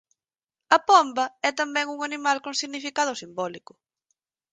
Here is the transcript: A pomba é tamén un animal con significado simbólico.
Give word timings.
A 0.77 0.79
pomba 0.89 1.25
é 1.49 1.49
tamén 1.59 1.87
un 1.95 1.99
animal 2.07 2.37
con 2.45 2.53
significado 2.61 3.13
simbólico. 3.21 3.73